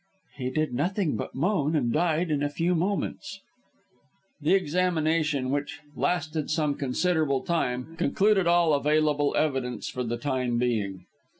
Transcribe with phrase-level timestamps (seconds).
[0.35, 3.39] "He did nothing but moan, and died in a few moments."
[4.41, 11.05] This examination, which lasted some considerable time, concluded all available evidence for the time being.